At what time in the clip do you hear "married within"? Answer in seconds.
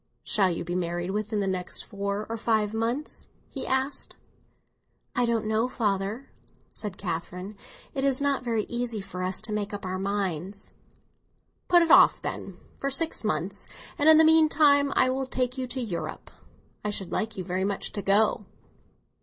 0.73-1.41